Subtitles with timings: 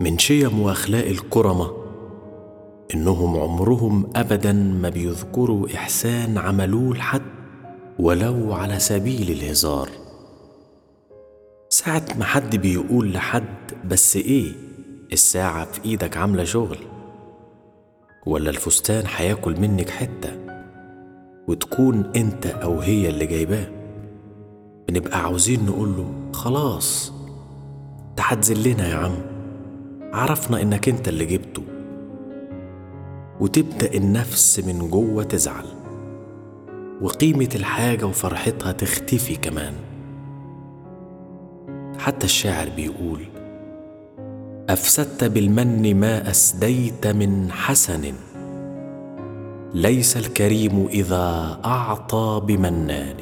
[0.00, 1.70] من شيم واخلاق الكرمة
[2.94, 7.22] إنهم عمرهم ابدا ما بيذكروا إحسان عملوه لحد
[7.98, 9.88] ولو على سبيل الهزار.
[11.68, 13.44] ساعة ما حد بيقول لحد
[13.84, 14.52] بس إيه
[15.12, 16.78] الساعة في إيدك عاملة شغل؟
[18.26, 20.32] ولا الفستان هياكل منك حتة
[21.48, 23.66] وتكون أنت أو هي اللي جايباه؟
[24.88, 27.12] بنبقى عاوزين نقوله خلاص
[28.16, 29.29] ده هتذلنا يا عم.
[30.12, 31.62] عرفنا إنك أنت اللي جبته.
[33.40, 35.64] وتبدأ النفس من جوه تزعل.
[37.02, 39.74] وقيمة الحاجة وفرحتها تختفي كمان.
[41.98, 43.20] حتى الشاعر بيقول
[44.68, 48.12] أفسدت بالمن ما أسديت من حسن.
[49.74, 53.16] ليس الكريم إذا أعطى بمنان.